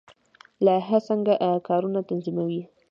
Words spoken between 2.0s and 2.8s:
تنظیموي؟